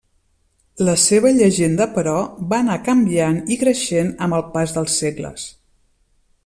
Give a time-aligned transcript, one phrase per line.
[0.87, 2.15] La seva llegenda, però,
[2.53, 5.49] va anar canviant i creixent amb el pas dels segles.